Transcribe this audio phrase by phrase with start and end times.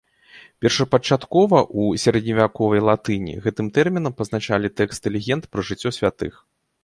[0.65, 6.33] Першапачаткова ў сярэдневяковай латыні гэтым тэрмінам пазначалі тэксты легенд пра жыццё святых.